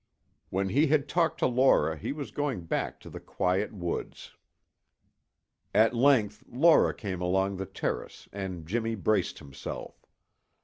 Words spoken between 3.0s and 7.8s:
to the quiet woods. At length Laura came along the